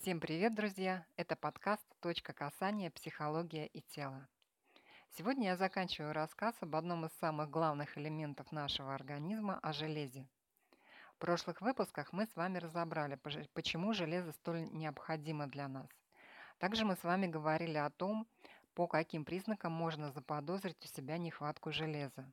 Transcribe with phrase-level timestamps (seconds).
[0.00, 1.04] Всем привет, друзья!
[1.18, 2.90] Это подкаст «Точка касания.
[2.90, 4.26] Психология и тело».
[5.10, 10.26] Сегодня я заканчиваю рассказ об одном из самых главных элементов нашего организма– о железе.
[11.16, 13.18] В прошлых выпусках мы с вами разобрали,
[13.52, 15.90] почему железо столь необходимо для нас.
[16.56, 18.26] Также мы с вами говорили о том,
[18.72, 22.24] по каким признакам можно заподозрить у себя нехватку железа.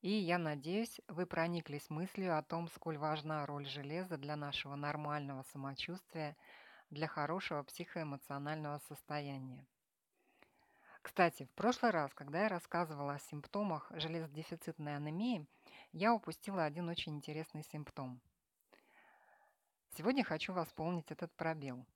[0.00, 5.44] И я надеюсь, вы прониклись мыслью о том, сколь важна роль железа для нашего нормального
[5.52, 6.36] самочувствия,
[6.92, 9.66] для хорошего психоэмоционального состояния.
[11.00, 15.46] Кстати, в прошлый раз, когда я рассказывала о симптомах железодефицитной анемии,
[15.92, 18.20] я упустила один очень интересный симптом.
[19.96, 21.86] Сегодня хочу восполнить этот пробел.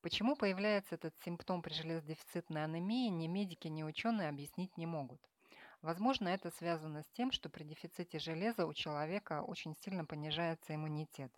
[0.00, 5.20] Почему появляется этот симптом при железодефицитной анемии, ни медики, ни ученые объяснить не могут.
[5.82, 11.32] Возможно, это связано с тем, что при дефиците железа у человека очень сильно понижается иммунитет.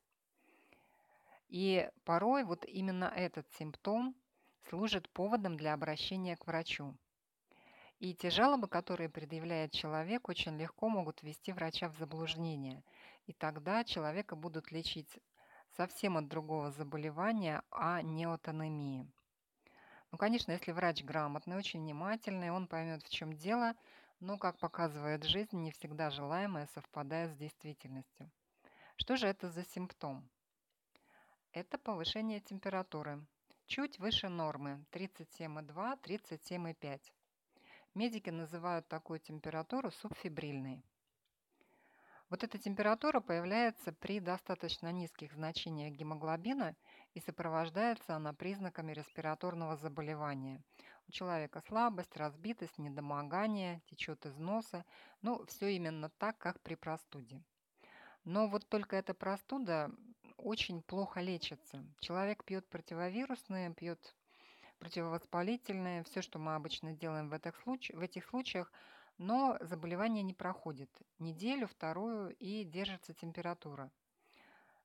[1.49, 4.15] И порой вот именно этот симптом
[4.69, 6.97] служит поводом для обращения к врачу.
[7.99, 12.83] И те жалобы, которые предъявляет человек, очень легко могут ввести врача в заблуждение.
[13.27, 15.19] И тогда человека будут лечить
[15.77, 19.11] совсем от другого заболевания, а не от анемии.
[20.13, 23.75] Ну, конечно, если врач грамотный, очень внимательный, он поймет, в чем дело,
[24.21, 28.31] но, как показывает жизнь, не всегда желаемое совпадает с действительностью.
[28.97, 30.29] Что же это за симптом?
[31.57, 33.25] Это повышение температуры.
[33.65, 37.01] Чуть выше нормы 37,2-37,5.
[37.95, 40.85] Медики называют такую температуру субфибрильной.
[42.29, 46.77] Вот эта температура появляется при достаточно низких значениях гемоглобина
[47.15, 50.63] и сопровождается она признаками респираторного заболевания.
[51.09, 54.85] У человека слабость, разбитость, недомогание, течет из носа.
[55.23, 57.43] Ну, все именно так, как при простуде.
[58.25, 59.91] Но вот только эта простуда
[60.47, 61.85] очень плохо лечится.
[61.99, 64.15] Человек пьет противовирусные, пьет
[64.79, 68.73] противовоспалительные, все, что мы обычно делаем в этих, случаях, в этих случаях,
[69.19, 70.89] но заболевание не проходит
[71.19, 73.91] неделю, вторую и держится температура.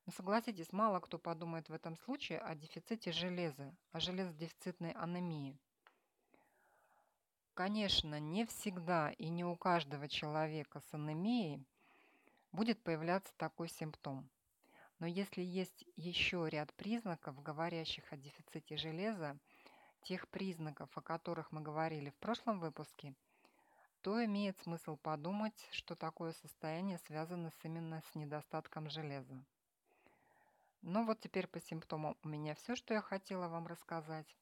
[0.08, 5.60] Но согласитесь, мало кто подумает в этом случае о дефиците железа, о железодефицитной анемии.
[7.54, 11.64] Конечно, не всегда и не у каждого человека с анемией
[12.52, 14.28] будет появляться такой симптом.
[15.02, 19.38] Но если есть еще ряд признаков, говорящих о дефиците железа,
[20.04, 23.14] тех признаков, о которых мы говорили в прошлом выпуске–
[24.02, 29.44] то имеет смысл подумать, что такое состояние связано с именно с недостатком железа.
[30.82, 34.36] Ну вот теперь по симптомам у меня все, что я хотела вам рассказать.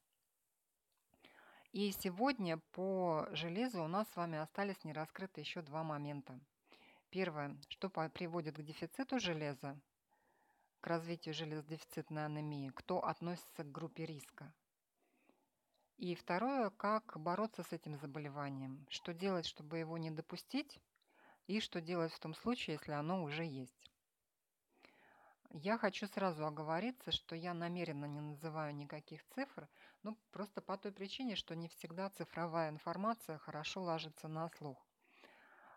[1.73, 6.39] И сегодня по железу у нас с вами остались не раскрыты еще два момента.
[7.09, 9.77] Первое, что приводит к дефициту железа,
[10.81, 14.53] к развитию железодефицитной анемии, кто относится к группе риска.
[15.97, 20.79] И второе, как бороться с этим заболеванием, что делать, чтобы его не допустить,
[21.47, 23.91] и что делать в том случае, если оно уже есть.
[25.51, 29.67] Я хочу сразу оговориться, что я намеренно не называю никаких цифр,
[30.03, 34.85] ну просто по той причине, что не всегда цифровая информация хорошо ложится на слух.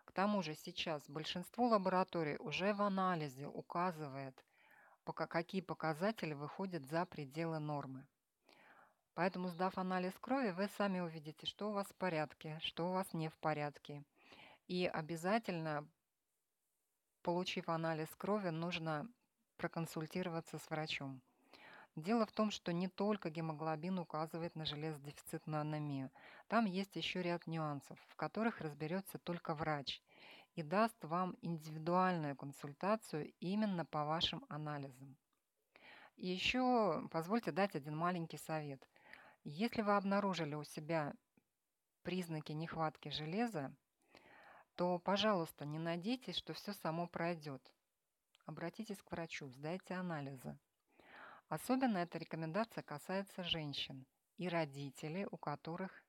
[0.05, 4.45] К тому же сейчас большинство лабораторий уже в анализе указывает,
[5.11, 8.07] какие показатели выходят за пределы нормы.
[9.15, 13.13] Поэтому, сдав анализ крови, вы сами увидите, что у вас в порядке, что у вас
[13.13, 14.03] не в порядке.
[14.67, 15.85] И обязательно,
[17.21, 19.07] получив анализ крови, нужно
[19.57, 21.21] проконсультироваться с врачом.
[21.95, 26.09] Дело в том, что не только гемоглобин указывает на железодефицитную анемию.
[26.47, 30.01] Там есть еще ряд нюансов, в которых разберется только врач
[30.55, 35.17] и даст вам индивидуальную консультацию именно по вашим анализам.
[36.15, 38.87] И еще позвольте дать один маленький совет.
[39.43, 41.13] Если вы обнаружили у себя
[42.03, 43.73] признаки нехватки железа,
[44.75, 47.61] то, пожалуйста, не надейтесь, что все само пройдет.
[48.45, 50.57] Обратитесь к врачу, сдайте анализы.
[51.47, 54.05] Особенно эта рекомендация касается женщин
[54.37, 56.02] и родителей, у которых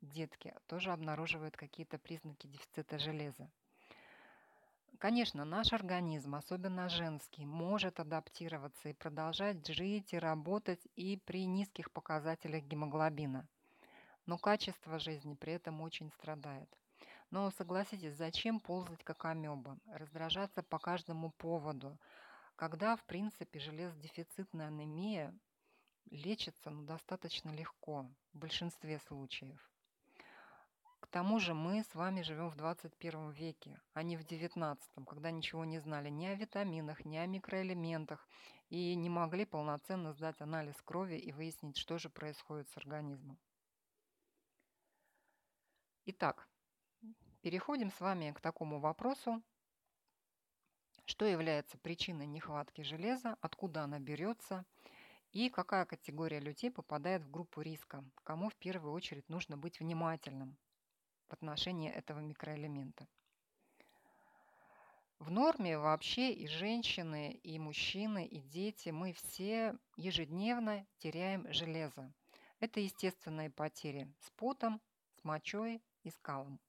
[0.00, 3.50] детки тоже обнаруживают какие-то признаки дефицита железа.
[4.98, 11.92] Конечно, наш организм, особенно женский, может адаптироваться и продолжать жить и работать и при низких
[11.92, 13.46] показателях гемоглобина.
[14.26, 16.68] Но качество жизни при этом очень страдает.
[17.30, 21.96] Но согласитесь, зачем ползать как амеба, раздражаться по каждому поводу,
[22.56, 25.32] когда, в принципе, железодефицитная анемия
[26.10, 29.67] лечится ну, достаточно легко в большинстве случаев.
[31.00, 35.30] К тому же мы с вами живем в 21 веке, а не в 19, когда
[35.30, 38.28] ничего не знали ни о витаминах, ни о микроэлементах
[38.68, 43.38] и не могли полноценно сдать анализ крови и выяснить, что же происходит с организмом.
[46.06, 46.48] Итак,
[47.42, 49.42] переходим с вами к такому вопросу,
[51.04, 54.66] что является причиной нехватки железа, откуда она берется
[55.32, 60.58] и какая категория людей попадает в группу риска, кому в первую очередь нужно быть внимательным
[61.28, 63.06] в отношении этого микроэлемента.
[65.18, 72.12] В норме вообще и женщины, и мужчины, и дети, мы все ежедневно теряем железо.
[72.60, 74.80] Это естественные потери с потом,
[75.16, 76.60] с мочой и скалом.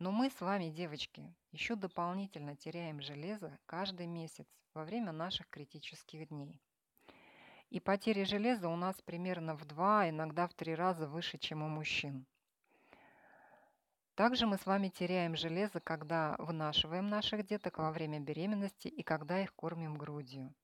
[0.00, 6.28] Но мы с вами, девочки, еще дополнительно теряем железо каждый месяц во время наших критических
[6.28, 6.60] дней.
[7.70, 11.68] И потери железа у нас примерно в два, иногда в три раза выше, чем у
[11.68, 12.26] мужчин.
[14.14, 19.40] Также мы с вами теряем железо, когда вынашиваем наших деток во время беременности и когда
[19.40, 20.54] их кормим грудью.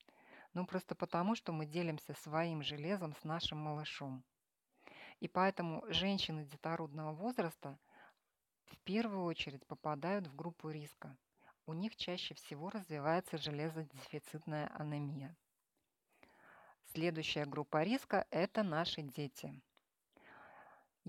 [0.53, 4.23] Ну, просто потому, что мы делимся своим железом с нашим малышом.
[5.21, 7.79] И поэтому женщины детородного возраста
[8.67, 11.17] в первую очередь попадают в группу риска.
[11.65, 15.35] У них чаще всего развивается железодефицитная анемия.
[16.93, 19.63] Следующая группа риска– это наши дети.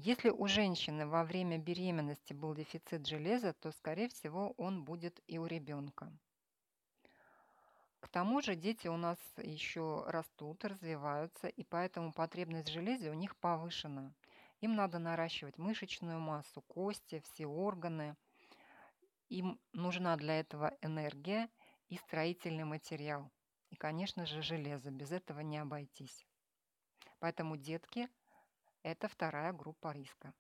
[0.02, 5.38] Если у женщины во время беременности был дефицит железа, то, скорее всего, он будет и
[5.38, 6.10] у ребенка.
[8.00, 13.14] К тому же дети у нас еще растут, развиваются, и поэтому потребность в железе у
[13.14, 14.14] них повышена.
[14.62, 18.16] Им надо наращивать мышечную массу, кости, все органы.
[19.28, 21.50] Им нужна для этого энергия
[21.90, 23.30] и строительный материал.
[23.70, 24.92] И, конечно же, железо.
[24.92, 26.26] Без этого не обойтись.
[27.20, 28.08] Поэтому детки
[28.84, 30.34] это вторая группа риска.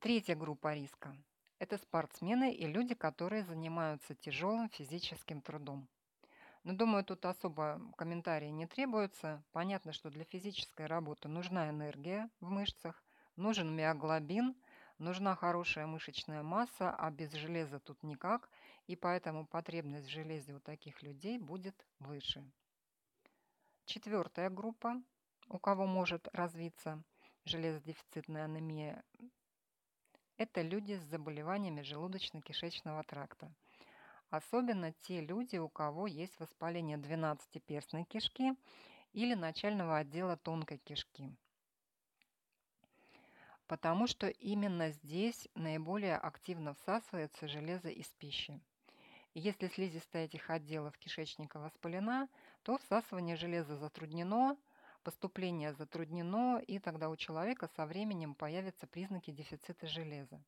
[0.00, 1.16] Третья группа риска–
[1.58, 5.88] это спортсмены и люди, которые занимаются тяжелым физическим трудом.
[6.62, 9.42] Но думаю, тут особо комментарии не требуются.
[9.52, 13.02] Понятно, что для физической работы нужна энергия в мышцах,
[13.36, 14.54] нужен миоглобин,
[14.98, 18.50] нужна хорошая мышечная масса, а без железа тут никак,
[18.86, 22.44] и поэтому потребность в железе у таких людей будет выше.
[23.86, 25.02] Четвертая группа
[25.50, 27.02] у кого может развиться
[27.44, 29.02] железодефицитная анемия,
[30.36, 33.52] это люди с заболеваниями желудочно-кишечного тракта.
[34.30, 38.54] Особенно те люди, у кого есть воспаление 12-перстной кишки
[39.12, 41.34] или начального отдела тонкой кишки.
[43.66, 48.60] Потому что именно здесь наиболее активно всасывается железо из пищи.
[49.34, 52.28] Если слизистая этих отделов кишечника воспалена,
[52.62, 54.56] то всасывание железа затруднено–
[55.02, 60.42] поступление затруднено, и тогда у человека со временем появятся признаки дефицита железа.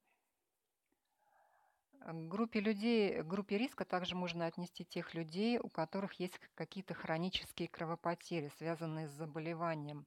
[2.01, 6.95] К группе людей, к группе риска также можно отнести тех людей, у которых есть какие-то
[6.95, 10.07] хронические кровопотери, связанные с заболеванием.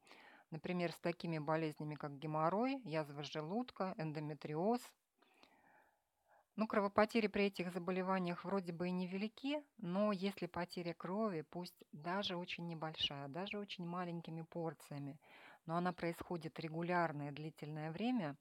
[0.52, 4.82] Например, с такими болезнями, как геморрой, язва желудка, эндометриоз–
[6.56, 12.38] ну, кровопотери при этих заболеваниях вроде бы и невелики, но если потеря крови, пусть даже
[12.38, 15.20] очень небольшая, даже очень маленькими порциями,
[15.66, 18.38] но она происходит регулярное длительное время,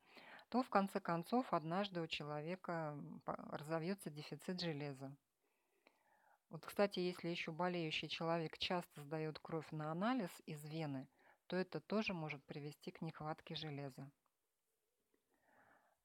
[0.49, 2.97] то в конце концов однажды у человека
[3.27, 5.13] разовьется дефицит железа.
[6.51, 11.09] Вот, кстати, если еще болеющий человек часто сдает кровь на анализ из вены,
[11.49, 14.09] то это тоже может привести к нехватке железа.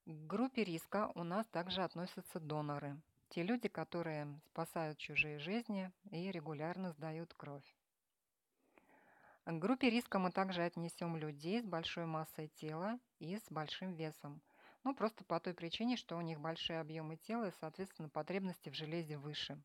[0.06, 3.00] К группе риска у нас также относятся доноры.
[3.29, 7.75] Те люди, которые спасают чужие жизни и регулярно сдают кровь.
[9.46, 14.41] К группе риска мы также отнесем людей с большой массой тела и с большим весом.
[14.84, 18.75] Ну, просто по той причине, что у них большие объемы тела и, соответственно, потребности в
[18.75, 19.62] железе выше.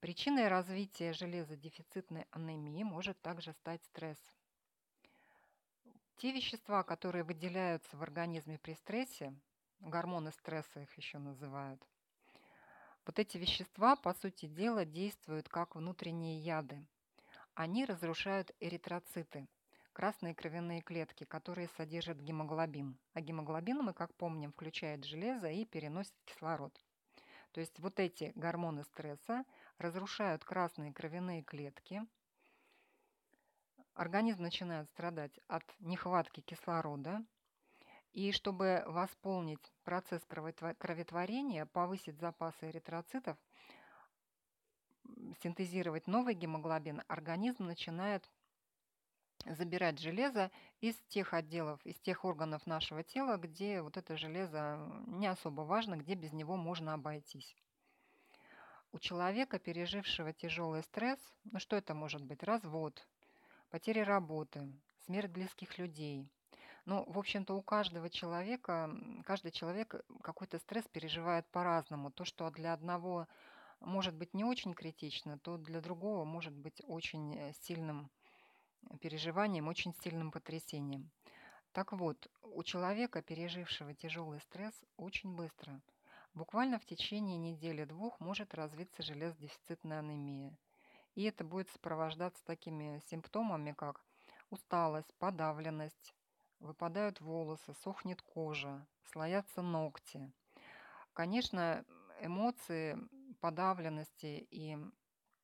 [0.00, 4.18] Причиной развития железодефицитной анемии может также стать стресс–
[6.22, 9.34] те вещества, которые выделяются в организме при стрессе,
[9.80, 11.84] гормоны стресса их еще называют,
[13.04, 16.86] вот эти вещества, по сути дела, действуют как внутренние яды.
[17.54, 19.48] Они разрушают эритроциты,
[19.92, 22.96] красные кровяные клетки, которые содержат гемоглобин.
[23.14, 26.80] А гемоглобин, мы как помним, включает железо и переносит кислород.
[27.50, 29.44] То есть вот эти гормоны стресса
[29.78, 32.06] разрушают красные кровяные клетки–
[33.94, 37.24] организм начинает страдать от нехватки кислорода,
[38.12, 43.38] и чтобы восполнить процесс кроветворения, повысить запасы эритроцитов,
[45.42, 48.28] синтезировать новый гемоглобин, организм начинает
[49.46, 55.26] забирать железо из тех отделов, из тех органов нашего тела, где вот это железо не
[55.26, 57.56] особо важно, где без него можно обойтись.
[58.92, 62.42] У человека, пережившего тяжелый стресс, ну что это может быть?
[62.42, 63.06] Развод,
[63.72, 64.70] потеря работы,
[65.06, 66.28] смерть близких людей.
[66.84, 72.10] Ну, в общем-то, у каждого человека, каждый человек какой-то стресс переживает по-разному.
[72.10, 73.26] То, что для одного
[73.80, 78.10] может быть не очень критично, то для другого может быть очень э, сильным
[79.00, 81.10] переживанием, очень сильным потрясением.
[81.72, 85.80] Так вот, у человека, пережившего тяжелый стресс, очень быстро,
[86.34, 90.58] буквально в течение недели-двух, может развиться железодефицитная анемия.
[91.14, 94.04] И это будет сопровождаться такими симптомами, как
[94.50, 96.14] усталость, подавленность,
[96.60, 100.32] выпадают волосы, сохнет кожа, слоятся ногти.
[101.12, 101.84] Конечно,
[102.20, 102.98] эмоции
[103.40, 104.78] подавленности и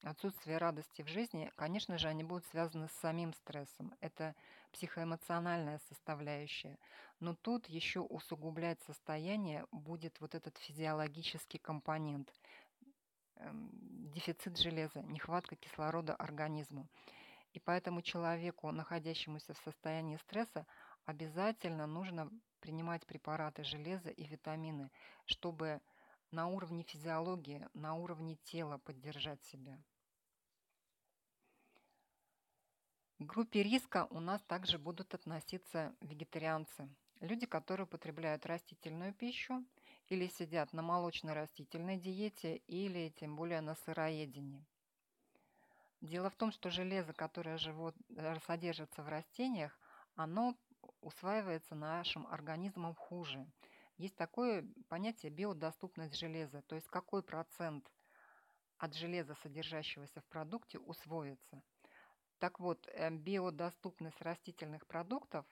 [0.04, 3.92] Отсутствие радости в жизни, конечно же, они будут связаны с самим стрессом.
[4.00, 4.36] Это
[4.72, 6.78] психоэмоциональная составляющая.
[7.18, 12.32] Но тут еще усугублять состояние будет вот этот физиологический компонент.
[13.40, 13.70] Эм,
[14.12, 16.88] дефицит железа, нехватка кислорода организму.
[17.52, 20.66] И поэтому человеку, находящемуся в состоянии стресса,
[21.04, 22.30] обязательно нужно
[22.60, 24.90] принимать препараты железа и витамины,
[25.24, 25.80] чтобы
[26.32, 29.78] на уровне физиологии, на уровне тела поддержать себя.
[33.18, 36.88] К группе риска у нас также будут относиться вегетарианцы.
[37.20, 39.64] Люди, которые употребляют растительную пищу
[40.08, 44.64] или сидят на молочно-растительной диете или тем более на сыроедении.
[46.00, 49.78] Дело в том, что железо, которое живот, э, содержится в растениях,
[50.14, 50.56] оно
[51.00, 53.46] усваивается нашим организмом хуже–
[53.98, 57.90] есть такое понятие биодоступность железа, то есть какой процент
[58.78, 61.62] от железа, содержащегося в продукте, усвоится.
[62.38, 65.44] Так вот, э, биодоступность растительных продуктов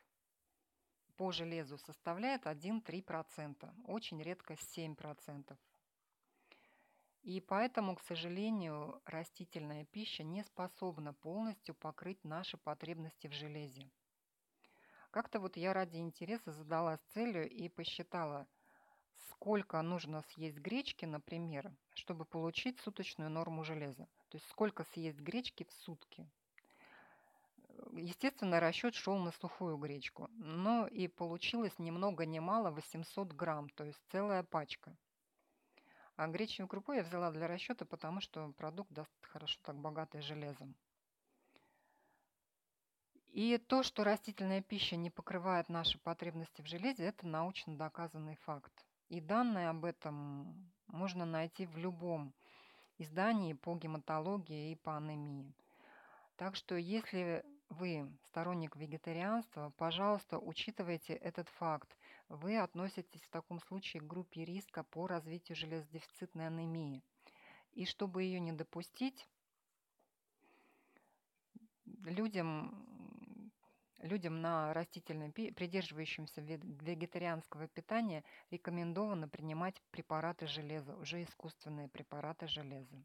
[1.17, 5.57] по железу составляет 1-3%, очень редко 7%.
[7.23, 13.91] И поэтому, к сожалению, растительная пища не способна полностью покрыть наши потребности в железе.
[15.11, 18.47] Как-то вот я ради интереса задалась целью и посчитала,
[19.31, 24.07] сколько нужно съесть гречки, например, чтобы получить суточную норму железа.
[24.29, 26.31] То есть сколько съесть гречки в сутки.
[27.93, 33.69] Естественно, расчет шел на сухую гречку, но и получилось ни много ни мало 800 грамм,
[33.71, 34.97] то есть целая пачка.
[36.17, 40.75] А гречневую крупу я взяла для расчета, потому что продукт даст хорошо так богатый железом.
[43.33, 48.73] И то, что растительная пища не покрывает наши потребности в железе, это научно доказанный факт.
[49.11, 52.33] И данные об этом можно найти в любом
[52.97, 55.53] издании по гематологии и по анемии.
[56.37, 61.97] Так что если вы сторонник вегетарианства, пожалуйста, учитывайте этот факт.
[62.29, 67.03] Вы относитесь в таком случае к группе риска по развитию железодефицитной анемии.
[67.73, 69.29] И чтобы ее не допустить,
[71.85, 72.87] людям
[74.01, 83.03] Людям на растительном придерживающимся вегетарианского питания рекомендовано принимать препараты железа, уже искусственные препараты железа.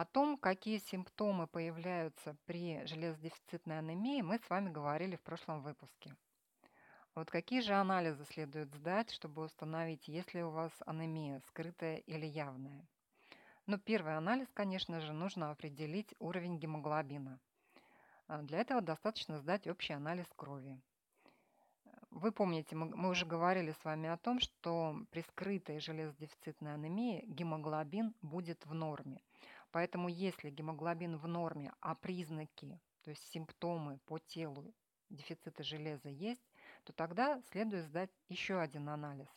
[0.00, 6.16] О том, какие симптомы появляются при железодефицитной анемии, мы с вами говорили в прошлом выпуске.
[7.14, 12.24] Вот какие же анализы следует сдать, чтобы установить, есть ли у вас анемия, скрытая или
[12.24, 12.82] явная?
[13.66, 17.38] Ну, первый анализ, конечно же, нужно определить уровень гемоглобина–
[18.26, 20.80] а, для этого достаточно сдать общий анализ крови.
[22.10, 28.14] Вы помните, мы уже говорили с вами о том, что при скрытой железодефицитной анемии гемоглобин
[28.22, 29.20] будет в норме.
[29.72, 34.74] Поэтому если гемоглобин в норме, а признаки, то есть симптомы по телу
[35.10, 36.44] дефицита железа есть,
[36.84, 39.28] то тогда следует сдать еще один анализ.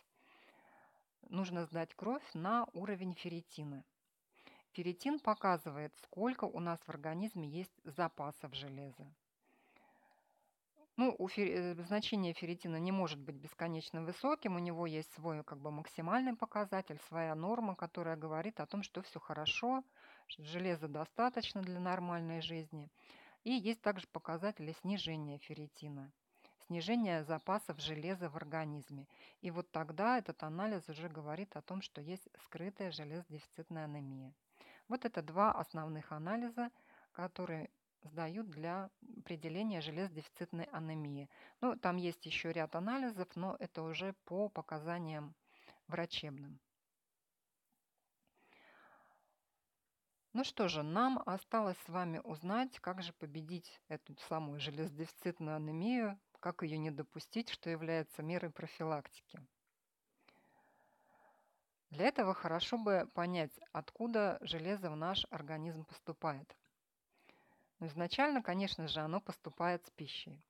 [1.29, 3.83] Нужно сдать кровь на уровень ферритина.
[4.71, 9.13] Ферритин показывает, сколько у нас в организме есть запасов железа.
[10.95, 11.75] Ну, у фер...
[11.85, 16.99] Значение ферритина не может быть бесконечно высоким, у него есть свой как бы максимальный показатель,
[17.07, 19.83] своя норма, которая говорит о том, что все хорошо,
[20.37, 22.89] железа достаточно для нормальной жизни.
[23.43, 26.11] И есть также показатели снижения ферритина,
[26.65, 29.07] снижение запасов железа в организме.
[29.41, 34.33] И вот тогда этот анализ уже говорит о том, что есть скрытая железодефицитная анемия.
[34.87, 36.69] Вот это два основных анализа,
[37.11, 37.69] которые
[38.03, 38.89] сдают для
[39.19, 41.29] определения железодефицитной анемии.
[41.61, 45.33] Ну, там есть еще ряд анализов, но это уже по показаниям
[45.87, 46.59] врачебным.
[50.33, 56.19] Ну что же, нам осталось с вами узнать, как же победить эту самую железодефицитную анемию,
[56.39, 59.39] как ее не допустить, что является мерой профилактики.
[61.91, 66.57] Для этого хорошо бы понять, откуда железо в наш организм поступает.
[67.79, 70.43] Но изначально, конечно же, оно поступает с пищей.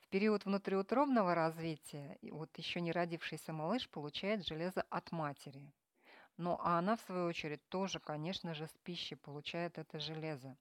[0.00, 5.72] В период внутриутробного развития вот еще не родившийся малыш получает железо от матери–
[6.38, 10.56] ну, а она, в свою очередь, тоже, конечно же, с пищей получает это железо.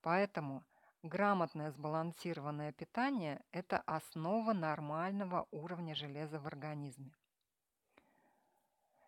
[0.00, 0.62] Поэтому
[1.02, 7.10] грамотное сбалансированное питание– это основа нормального уровня железа в организме.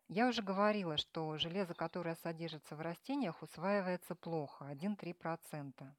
[0.08, 5.92] Я уже говорила, что железо, которое содержится в растениях, усваивается плохо– 1-3%.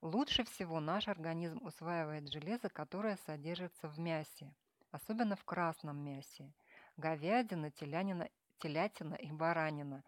[0.00, 4.54] Лучше всего наш организм усваивает железо, которое содержится в мясе,
[4.92, 6.50] особенно в красном мясе–
[6.98, 10.04] говядина, телянина телятина и баранина.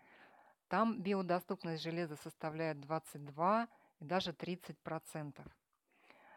[0.69, 3.69] Там биодоступность железа составляет 22
[4.01, 5.47] и даже 30%.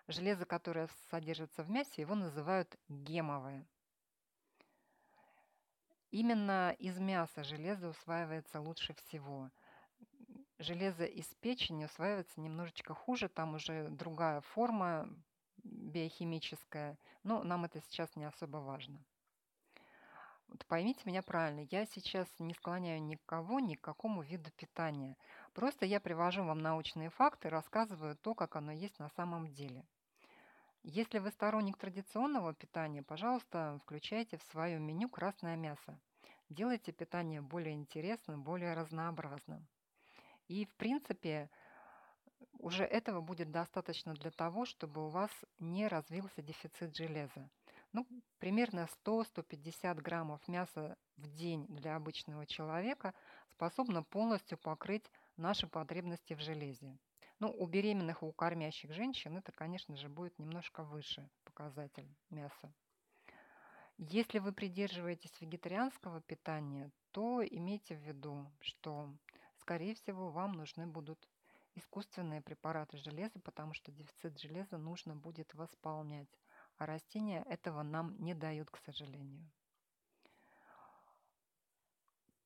[0.07, 3.65] Железо, которое содержится в мясе, его называют гемовое.
[6.11, 9.49] Именно из мяса железо усваивается лучше всего.
[10.59, 15.09] Железо из печени усваивается немножечко хуже, там уже другая форма
[15.63, 19.03] биохимическая, но нам это сейчас не особо важно.
[20.53, 25.17] Вот поймите меня правильно, я сейчас не склоняю никого ни к какому виду питания.
[25.53, 29.83] Просто я привожу вам научные факты, рассказываю то, как оно есть на самом деле.
[30.83, 35.99] Если вы сторонник традиционного питания, пожалуйста, включайте в свое меню красное мясо.
[36.49, 39.65] Делайте питание более интересным, более разнообразным.
[40.47, 41.49] И, в принципе,
[42.59, 47.49] уже этого будет достаточно для того, чтобы у вас не развился дефицит железа.
[47.93, 48.07] Ну,
[48.39, 53.13] примерно 100-150 граммов мяса в день для обычного человека
[53.51, 56.97] способно полностью покрыть наши потребности в железе.
[57.39, 62.73] Ну, у беременных и у кормящих женщин это, конечно же, будет немножко выше показатель мяса.
[63.99, 69.13] Если вы придерживаетесь вегетарианского питания, то имейте в виду, что,
[69.57, 71.29] скорее всего, вам нужны будут
[71.75, 76.42] искусственные препараты железа, потому что дефицит железа нужно будет восполнять
[76.77, 79.49] а растения этого нам не дают, к сожалению.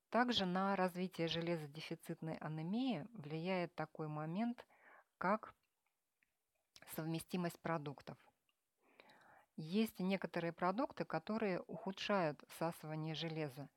[0.09, 4.65] Также на развитие железодефицитной анемии влияет такой момент,
[5.17, 5.53] как
[6.95, 8.17] совместимость продуктов.
[9.57, 13.67] Есть некоторые продукты, которые ухудшают всасывание железа.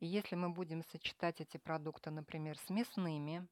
[0.00, 3.46] И если мы будем сочетать эти продукты, например, с мясными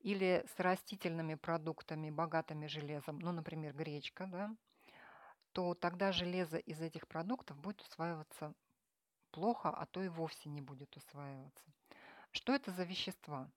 [0.00, 4.56] или с растительными продуктами, богатыми железом, ну, например, гречка, да,
[5.54, 8.52] то тогда железо из этих продуктов будет усваиваться
[9.30, 11.64] плохо, а то и вовсе не будет усваиваться.
[12.32, 13.48] Что это за вещества?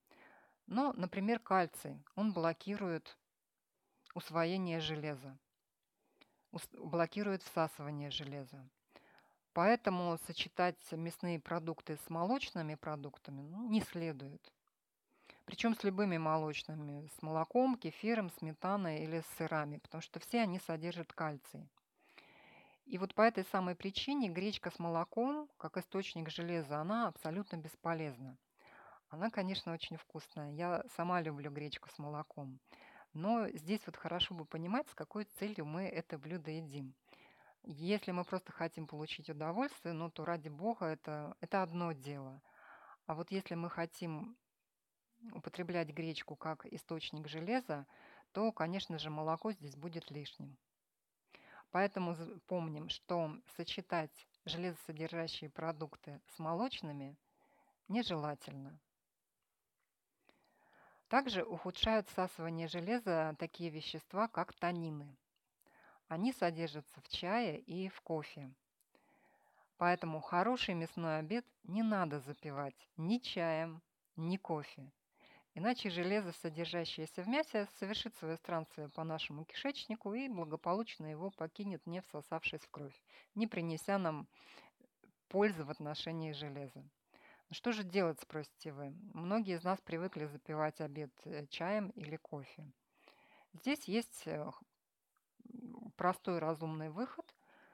[0.68, 2.04] Ну, например, кальций.
[2.16, 3.18] Он блокирует
[4.14, 5.40] усвоение железа,
[6.74, 8.70] блокирует всасывание железа.
[9.54, 14.54] Поэтому сочетать мясные продукты с молочными продуктами ну, не следует.
[15.46, 20.60] Причем с любыми молочными, с молоком, кефиром, сметаной или с сырами, потому что все они
[20.60, 21.68] содержат кальций.
[22.88, 28.38] И вот по этой самой причине гречка с молоком, как источник железа, она абсолютно бесполезна.
[29.10, 30.54] Она, конечно, очень вкусная.
[30.54, 32.62] Я сама люблю гречку с молоком.
[33.12, 36.94] Но здесь вот хорошо бы понимать, с какой целью мы это блюдо едим.
[37.64, 42.42] Если мы просто хотим получить удовольствие, ну то ради бога это, это одно дело.
[43.06, 44.38] А вот если мы хотим
[45.34, 47.86] употреблять гречку как источник железа,
[48.32, 50.58] то, конечно же, молоко здесь будет лишним.
[51.78, 52.16] Поэтому
[52.48, 57.16] помним, что сочетать железосодержащие продукты с молочными
[57.88, 58.80] нежелательно.
[61.08, 65.16] Также ухудшают всасывание железа такие вещества, как танины.
[66.08, 68.52] Они содержатся в чае и в кофе.
[69.78, 73.84] Поэтому хороший мясной обед не надо запивать ни чаем,
[74.16, 74.92] ни кофе.
[75.58, 81.84] Иначе железо, содержащееся в мясе, совершит свое странствие по нашему кишечнику и благополучно его покинет,
[81.88, 82.94] не всосавшись в кровь,
[83.34, 84.28] не принеся нам
[85.30, 86.84] пользы в отношении железа.
[87.50, 88.94] Ну что же делать, спросите вы?
[89.16, 92.72] Многие из нас привыкли запивать обед э, чаем или кофе.
[93.54, 94.52] Здесь есть э,
[95.96, 97.26] простой разумный выход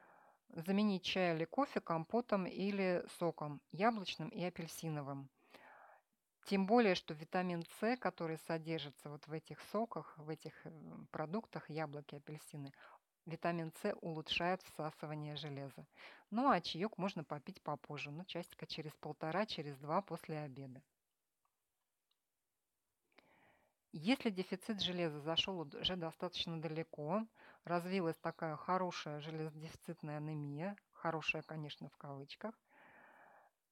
[0.48, 5.30] –заменить чай или кофе компотом или соком, яблочным и апельсиновым–
[6.46, 10.72] тем более, что витамин С, который содержится вот в этих соках, в этих э,
[11.12, 12.72] продуктах, яблоки, апельсины,
[13.26, 15.88] Витамин С улучшает всасывание железа.
[16.30, 20.82] Ну а чаек можно попить попозже, ну часика через полтора, через два после обеда.
[23.94, 27.26] Если дефицит железа зашел уже достаточно далеко,
[27.64, 32.60] развилась такая хорошая железодефицитная анемия, хорошая, конечно, в кавычках,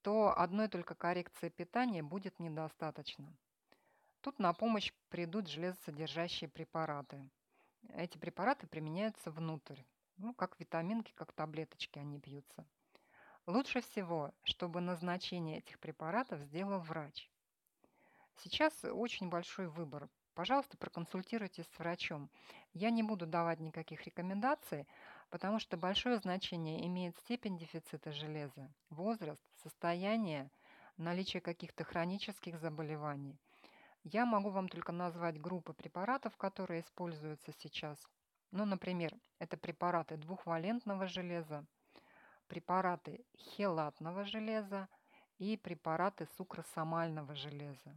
[0.02, 3.32] то одной только коррекции питания будет недостаточно.
[4.22, 7.30] Тут на помощь придут железосодержащие препараты.
[7.90, 9.82] Эти препараты применяются внутрь,
[10.18, 12.66] ну, как витаминки, как таблеточки они пьются.
[13.48, 17.30] Лучше всего, чтобы назначение этих препаратов сделал врач.
[18.44, 20.10] Сейчас очень большой выбор.
[20.36, 22.30] Пожалуйста, проконсультируйтесь с врачом.
[22.74, 24.88] Я не буду давать никаких рекомендаций,
[25.32, 30.52] потому что большое значение имеет степень дефицита железа, возраст, состояние,
[30.98, 33.40] наличие каких-то хронических заболеваний.
[34.04, 37.98] Я могу вам только назвать группы препаратов, которые используются сейчас.
[38.52, 41.66] Ну, например, это препараты двухвалентного железа,
[42.48, 44.90] препараты хелатного железа
[45.38, 47.96] и препараты сукросомального железа.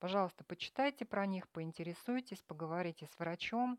[0.00, 3.78] Пожалуйста, почитайте про них, поинтересуйтесь, поговорите с врачом.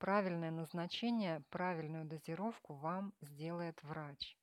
[0.00, 4.34] Правильное назначение, правильную дозировку вам сделает врач.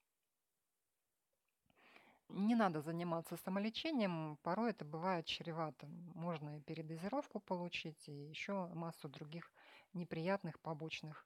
[2.30, 5.88] Не надо заниматься самолечением, порой это бывает чревато.
[6.14, 9.52] Можно и передозировку получить, и еще массу других
[9.94, 11.26] неприятных побочных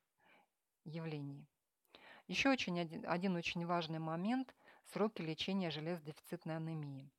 [0.85, 1.45] явлений.
[2.27, 4.55] Еще очень один, один очень важный момент–
[4.93, 7.11] сроки лечения железодефицитной анемии.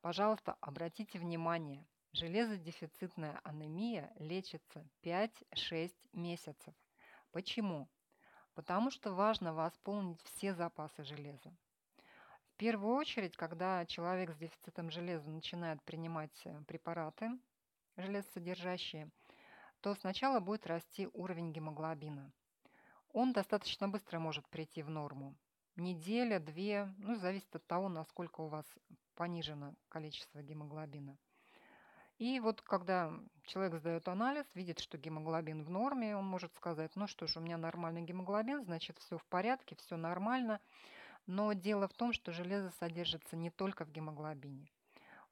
[0.00, 6.74] Пожалуйста, обратите внимание, железодефицитная анемия лечится 5-6 месяцев.
[7.30, 7.88] Почему?
[8.54, 11.56] Потому что важно восполнить все запасы железа.
[12.44, 17.30] В первую очередь, когда человек с дефицитом железа начинает принимать э, препараты
[17.96, 19.10] железосодержащие,
[19.80, 22.30] то сначала будет расти уровень гемоглобина.
[23.12, 25.34] Он достаточно быстро может прийти в норму.
[25.76, 28.66] Неделя, две, ну, зависит от того, насколько у вас
[29.14, 31.18] понижено количество гемоглобина.
[32.22, 33.12] И вот когда
[33.46, 37.40] человек сдает анализ, видит, что гемоглобин в норме, он может сказать, ну что ж, у
[37.40, 40.60] меня нормальный гемоглобин, значит все в порядке, все нормально.
[41.26, 44.70] Но дело в том, что железо содержится не только в гемоглобине.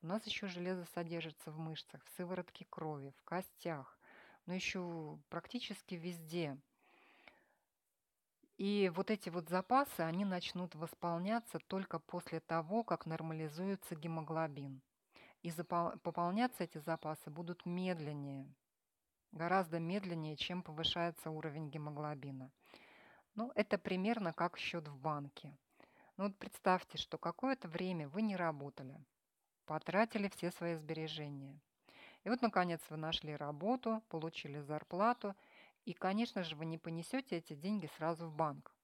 [0.03, 3.97] У нас еще железо содержится в мышцах, в сыворотке крови, в костях,
[4.47, 6.59] но еще практически везде.
[8.59, 14.83] И вот эти вот запасы, они начнут восполняться только после того, как нормализуется гемоглобин.
[15.43, 18.47] И пополняться эти запасы будут медленнее,
[19.33, 22.51] гораздо медленнее, чем повышается уровень гемоглобина.
[23.35, 25.57] Ну, это примерно как счет в банке.
[26.17, 29.03] Ну вот представьте, что какое-то время вы не работали,
[29.65, 31.59] потратили все свои сбережения.
[32.25, 35.35] И вот, наконец, вы нашли работу, получили зарплату–
[35.85, 38.75] и, конечно же, вы не понесете эти деньги сразу в банк.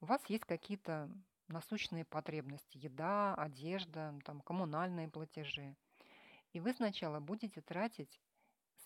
[0.00, 1.10] У вас есть какие-то
[1.48, 5.76] насущные потребности, еда, одежда, там, коммунальные платежи.
[6.56, 8.18] И вы сначала будете тратить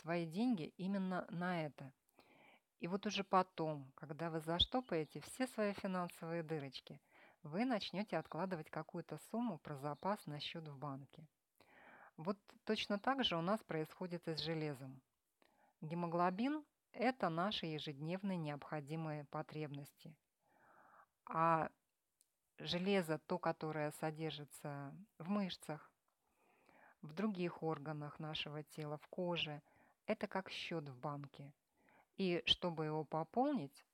[0.00, 1.92] свои деньги именно на это.
[2.80, 7.00] И вот уже потом, когда вы заштопаете все свои финансовые дырочки,
[7.44, 11.24] вы начнете откладывать какую-то сумму про запас на счет в банке.
[12.16, 15.00] Вот точно так же у нас происходит и с железом.
[15.80, 20.12] Гемоглобин это наши ежедневные необходимые потребности.
[21.24, 21.70] А
[22.58, 25.89] железо, то, которое содержится в мышцах,
[27.02, 29.62] в других органах нашего тела, в коже,
[30.06, 31.52] это как счет в банке.
[32.16, 33.84] И чтобы его пополнить,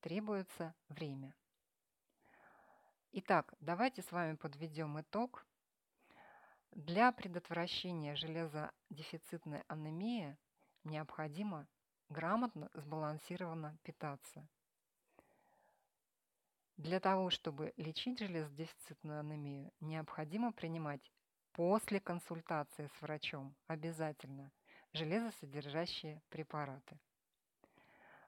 [0.00, 1.34] требуется время.
[3.12, 5.46] Итак, давайте с вами подведем итог.
[6.72, 10.36] Для предотвращения железодефицитной анемии
[10.84, 11.66] необходимо
[12.08, 14.46] грамотно, сбалансированно питаться.
[16.76, 21.12] Для того, чтобы лечить железодефицитную анемию, необходимо принимать
[21.52, 24.50] после консультации с врачом обязательно
[24.92, 26.98] железосодержащие препараты.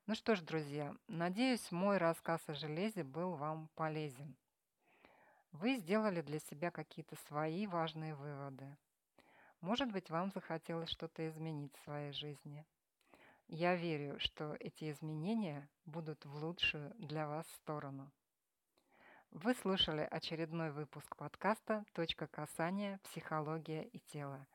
[0.07, 4.37] Ну что ж, друзья, надеюсь, мой рассказ о железе был вам полезен.
[5.53, 8.77] Вы сделали для себя какие-то свои важные выводы.
[9.61, 12.67] Может быть, вам захотелось что-то изменить в своей жизни–
[13.55, 18.11] я верю, что эти изменения будут в лучшую для вас сторону.
[19.35, 23.01] Вы слушали очередной выпуск подкаста «Точка касания.
[23.03, 24.47] Психология и тело».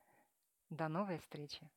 [0.70, 1.68] До новой встречи!